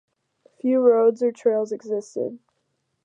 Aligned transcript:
Few 0.59 0.79
roads 0.81 1.21
or 1.21 1.31
trails 1.31 1.71
existed. 1.71 2.39